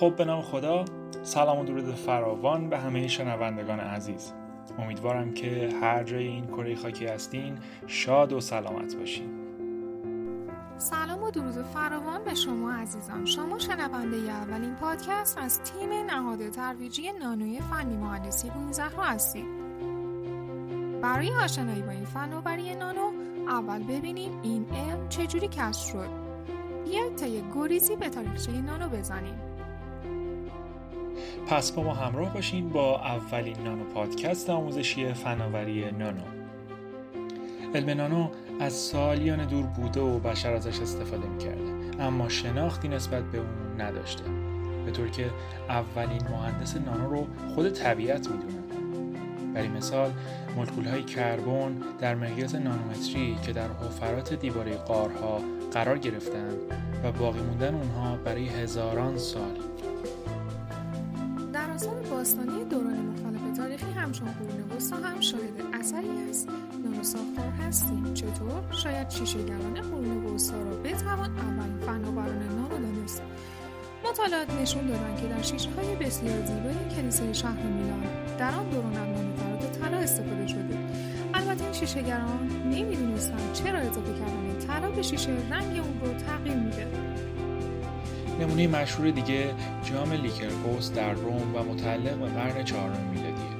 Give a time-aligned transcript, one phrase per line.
[0.00, 0.84] خب به نام خدا.
[1.22, 4.32] سلام و درود فراوان به همه شنوندگان عزیز.
[4.78, 9.30] امیدوارم که هر جای این کره خاکی هستین شاد و سلامت باشین.
[10.78, 13.24] سلام و درود فراوان به شما عزیزان.
[13.24, 19.46] شما شنونده اولین پادکست از تیم نهاد ترویجی نانوی فنی مهندسی زهرا هستید
[21.02, 23.12] برای آشنایی با این فناوری نانو
[23.48, 26.08] اول ببینیم این علم چجوری کشف شد.
[26.84, 29.53] بیاید تا یک گریزی به تاریخچه نانو بزنیم.
[31.46, 36.22] پس با ما همراه باشین با اولین نانو پادکست آموزشی فناوری نانو.
[37.74, 38.28] علم نانو
[38.60, 44.24] از سالیان دور بوده و بشر ازش استفاده می‌کرده اما شناختی نسبت به اون نداشته.
[44.84, 45.30] به طور که
[45.68, 48.54] اولین مهندس نانو رو خود طبیعت می‌دونه.
[49.54, 50.10] برای مثال
[50.56, 55.40] مولکول های کربن در مقیاس نانومتری که در حفرات دیواره قارها
[55.72, 56.50] قرار گرفتن
[57.04, 59.58] و باقی موندن اونها برای هزاران سال.
[62.24, 66.46] باستانی دوران مختلف تاریخی همچون قرون وسطا هم شاهد اثری از
[66.84, 68.14] نانو ساختار هستیم.
[68.14, 73.22] چطور؟ شاید شیشهگران قرون وسطا را بتوان اولین فناوران نانو دانست.
[74.10, 78.02] مطالعات نشون دادن که در شیشه های بسیار زیبای کلیسای شهر میلان
[78.38, 80.78] در آن دوران از طلا استفاده شده.
[81.34, 86.86] البته این شیشهگران نمی‌دونستن چرا اضافه کردن طلا به شیشه رنگ اون رو تغییر میده.
[88.40, 89.54] نمونه مشهور دیگه
[89.84, 93.54] جام لیکورگوس در روم و متعلق به قرن چهارم میلادیه.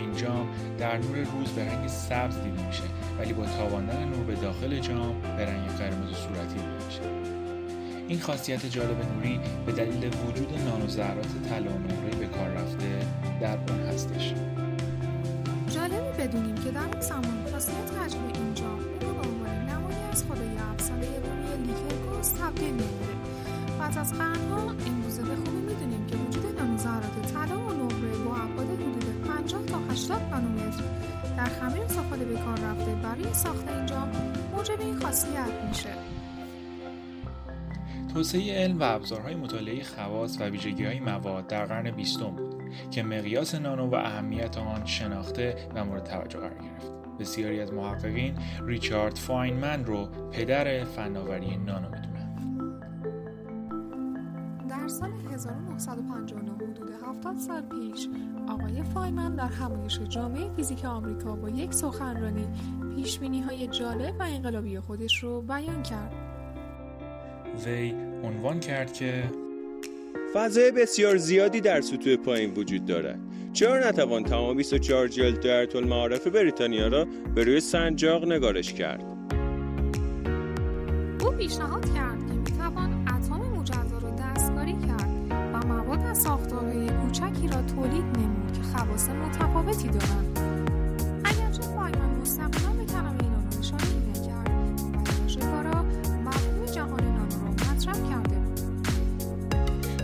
[0.00, 2.82] این جام در نور روز به رنگ سبز دیده میشه
[3.18, 7.00] ولی با تاباندن نور به داخل جام به رنگ قرمز صورتی دیده میشه.
[8.08, 13.06] این خاصیت جالب نوری به دلیل وجود نانوذرات طلا و به کار رفته
[13.40, 14.34] در اون هستش.
[15.74, 17.00] جالبی بدونیم که در اون
[24.00, 29.22] از قرنها امروزه به خوبی می‌دونیم که وجود نانوذرات طلا و نقره با ابعاد حدود
[29.28, 30.84] 50 تا 80 نانومتر
[31.36, 34.08] در خمیر استفاده به کار رفته برای ساخت این جام
[34.56, 35.88] موجب این خاصیت میشه
[38.14, 42.54] توسعه علم و ابزارهای مطالعه خواص و ویژگی های مواد در قرن بیستم بود
[42.90, 46.92] که مقیاس نانو و اهمیت آن شناخته و مورد توجه قرار گرفت.
[47.20, 48.34] بسیاری از محققین
[48.66, 52.09] ریچارد فاینمن رو پدر فناوری نانو می‌دونن.
[55.46, 58.08] 1959 حدود 70 سال پیش
[58.48, 62.48] آقای فاینمن در همایش جامعه فیزیک آمریکا با یک سخنرانی
[62.96, 63.18] پیش
[63.48, 66.12] های جالب و انقلابی خودش رو بیان کرد.
[67.66, 69.24] وی عنوان کرد که
[70.34, 73.18] فضای بسیار زیادی در سطوح پایین وجود دارد
[73.52, 79.04] چرا نتوان تمام 24 جلد در طول معارف بریتانیا را به روی سنجاق نگارش کرد
[81.20, 82.09] او پیشنهاد کرد
[87.80, 90.38] تولید نمود که خواص متفاوتی دارند.
[91.24, 94.50] اگرچه فایمن مستقیما به کلمه اینا نشانه میده کرد
[94.94, 95.84] ولی آشکارا
[96.24, 98.60] مفهوم جهان نانو را مطرح کرده بود.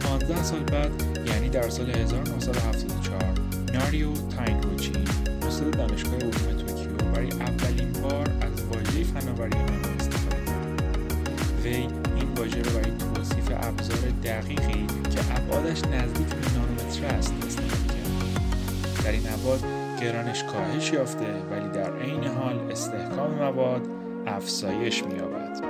[0.00, 0.90] 15 سال بعد
[1.26, 3.22] یعنی در سال 1974
[3.74, 4.92] ناریو تاینگوچی
[5.46, 10.82] استاد دانشگاه علوم توکیو برای اولین بار از واژه فناوری نانو استفاده کرد.
[11.64, 16.69] وی این واژه را برای توصیف ابزار دقیقی که ابعادش نزدیک به کرد
[19.10, 19.60] در این ابعاد
[20.00, 23.86] گرانش کاهش یافته ولی در عین حال استحکام مواد
[24.26, 25.60] افزایش می‌یابد.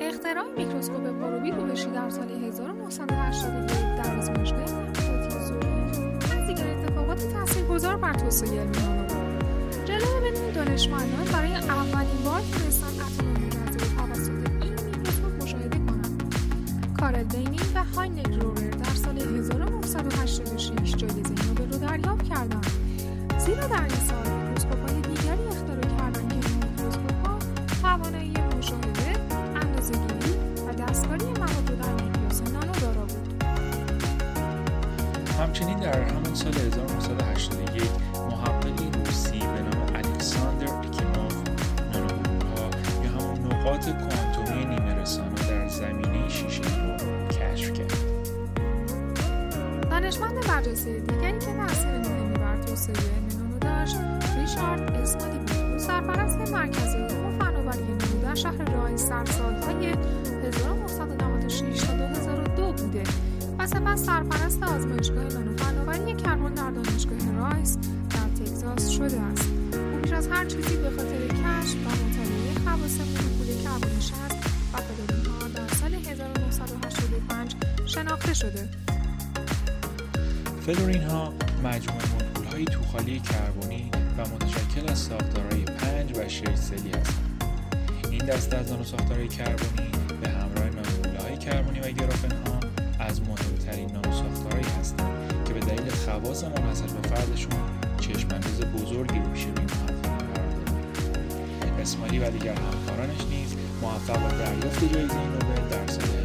[0.00, 4.66] اختراع میکروسکوپ غروبی روبشی در سال 1981 در آزمایشگاه
[6.46, 9.12] دیگر اتفاقات تاثیرگذار بر توسعه علم بود.
[9.84, 14.30] جلو بدون دانشمندان برای اولین بار تونستن اتم مجزا توسط
[14.62, 16.34] این میکروسکوپ مشاهده کنند.
[17.00, 21.35] کارل بینی و هاینل رورر در سال 1986 جایزه
[21.96, 22.66] دریافت کردند
[23.38, 27.38] زیرا در این سال میکروسکوپ‌های دیگری اختراع کردند که این میکروسکوپ‌ها
[27.82, 29.20] توانایی مشاهده
[29.56, 30.34] اندازه‌گیری
[30.68, 33.44] و دستکاری مواد در مقیاس نانو دارا بود
[35.40, 37.82] همچنین در همان سال 1981
[38.30, 41.34] محققی روسی به نام الکساندر اکیموف
[41.92, 42.70] نانوگروه‌ها
[43.04, 47.95] یا همون نقاط کوانتومی نیمه در زمینه شیشه رو کشف کرد.
[50.06, 53.96] دانشمند برجسته دیگری که تاثیر مهمی بر توسعه علم داشت
[54.38, 61.92] ریچارد اسملی بود سرپرست مرکز علوم فناوری نانو در شهر رایس در سالهای 1996 تا
[61.92, 63.02] 2002 بوده
[63.58, 67.78] و سپس سرپرست آزمایشگاه نانو فناوری کربن در دانشگاه رایس
[68.10, 69.48] در تگزاس شده است.
[69.72, 74.14] او بیش از هر چیزی به خاطر کشف و مطالعه خواص مولکول کربن 60
[74.72, 77.54] و پدادینها در سال 1985
[77.86, 78.85] شناخته شده.
[80.66, 81.32] فلورین ها
[81.64, 87.44] مجموعه مولکول های توخالی کربنی و متشکل از ساختارهای پنج و شش سلی هستند
[88.10, 89.90] این دسته از نانوساختارهای کربنی
[90.22, 92.60] به همراه نانومولکول های کربنی و گرافن ها
[93.00, 97.60] از مهمترین نانوساختارهایی هستند که به دلیل خواص منحصر به فردشون
[98.00, 105.14] چشمانداز بزرگی روی محققین قرار دادند اسماعیلی و دیگر همکارانش نیز موفق به دریافت جایزه
[105.14, 106.15] نوبل در سال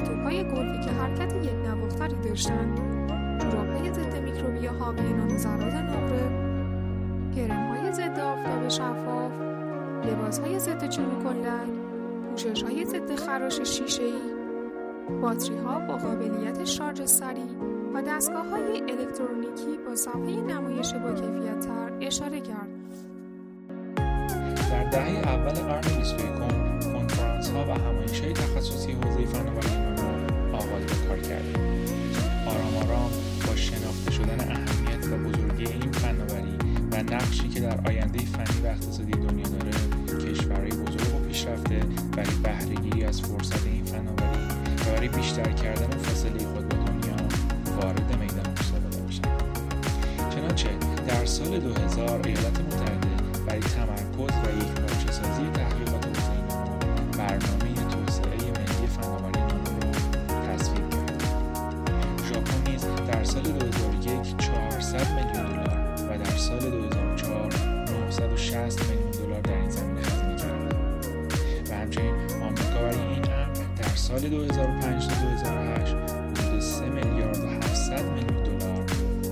[0.00, 0.44] و توپ‌های
[0.84, 2.78] که حرکت یک نواختری داشتند
[3.38, 6.30] جوراب‌های ضد میکروبی حاوی نانوذرات نقره
[7.36, 9.32] کرم‌های ضد آفتاب شفاف
[10.04, 11.70] لباس‌های ضد چروک و لک
[12.30, 14.12] پوشش های ضد خراش شیشه ای،
[15.22, 17.50] باتری ها با قابلیت شارژ سریع
[17.94, 22.68] و دستگاه های الکترونیکی با صفحه نمایش با کیفیت تر اشاره کرد.
[24.70, 26.59] در دهه اول قرن 21 کنفرانس
[27.54, 29.74] ها و همایش های تخصصی حوزه فناوری
[30.52, 31.52] آغاز به کار کرده
[32.46, 33.10] آرام آرام
[33.46, 36.56] با شناخته شدن اهمیت و بزرگی این فناوری
[36.92, 39.70] و نقشی که در آینده فنی و اقتصادی دنیا داره
[40.32, 41.82] کشورهای بزرگ و پیشرفته
[42.16, 44.44] برای بهرهگیری از فرصت این فناوری
[44.86, 47.16] و برای بیشتر کردن فاصله خود با دنیا
[47.76, 49.22] وارد میدان مسابقه میشن.
[50.30, 50.68] چنانچه
[51.06, 53.08] در سال 2000 ایالات متحده
[53.46, 55.99] برای تمرکز و یک سازی تحقیقات
[57.30, 59.90] برنامه توسعه ملی فناوری نانو رو
[60.46, 61.22] تصویب کرد.
[62.28, 65.78] ژاپن نیز در سال 2001 400 میلیون دلار
[66.10, 67.52] و در سال 2004
[68.10, 70.74] 960 میلیون دلار در این زمینه هزینه کرد.
[71.70, 77.46] و همچنین آمریکا برای این امر در سال 2005 تا 2008 حدود 3 میلیارد و
[77.48, 78.84] 700 میلیون دلار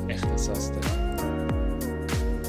[0.09, 0.87] اختصاص داد.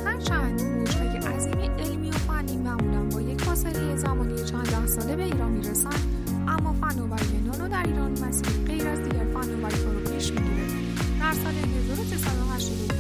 [0.06, 4.69] هرچند موجهای عظیم علمی و فنی معمولا با یک فاصله زمانی چند
[5.10, 6.00] ده ساله به ایران می‌رسند
[6.48, 10.68] اما فناوری نانو در ایران مسیر غیر از دیگر فناوری ها رو پیش می‌گیره.
[11.20, 12.96] در سال 1389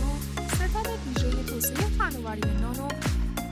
[0.47, 2.87] ستاد ویژه توسعه فناوری نانو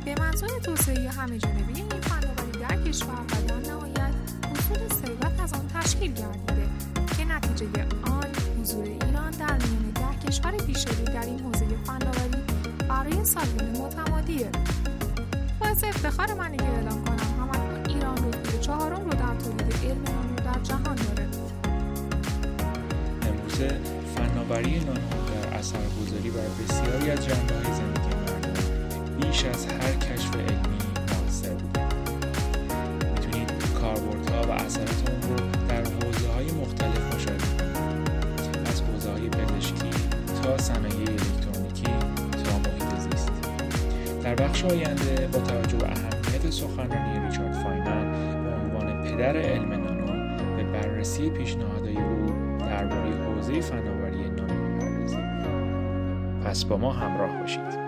[0.05, 4.13] به منظور توسعه همه جانبه این فناوری در کشور و در نهایت
[4.51, 6.69] حصول ثروت از آن تشکیل گردیده
[7.17, 8.27] که نتیجه آن
[8.61, 12.41] حضور ایران در میان ده کشور پیشرو در این حوزه فناوری
[12.89, 14.49] برای سالیان متمادیه.
[15.59, 17.16] باعث افتخار منه که اعلام
[18.67, 21.27] چهارم رو در تولید علم نانو در جهان داره.
[23.21, 23.79] امروزه
[24.15, 24.99] فناوری نانو
[25.33, 28.53] در اثرگذاری بر بسیاری از جنبه‌های زندگی مردم
[29.17, 30.77] بیش از هر کشف علمی
[31.07, 31.85] موثر بوده.
[33.13, 35.35] می‌تونید کاربردها و اثرات رو
[35.67, 37.63] در حوزه های مختلف مشاهده
[38.65, 39.89] از حوزه های پزشکی
[40.43, 41.91] تا صنایع الکترونیکی
[42.43, 43.31] تا محیط زیست.
[44.23, 47.56] در بخش آینده با توجه به اهمیت سخنرانی ریچارد
[49.17, 52.25] پدر علم نانو به بررسی پیشنهادهای او
[52.59, 55.39] درباره حوزه فناوری نانو می‌پردازیم.
[56.45, 57.87] پس با ما همراه باشید.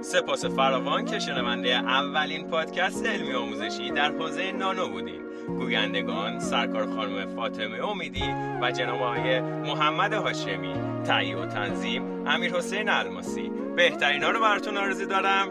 [0.00, 5.19] سپاس فراوان که شنونده اولین پادکست علمی آموزشی در حوزه نانو بودین
[5.58, 12.88] گویندگان سرکار خانم فاطمه امیدی و جناب آقای محمد هاشمی تهیه و تنظیم امیر حسین
[12.88, 13.50] الماسی.
[13.76, 15.48] بهترینا رو براتون آرزو دارم.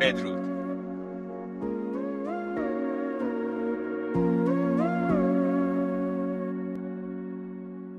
[0.00, 0.49] بدرود.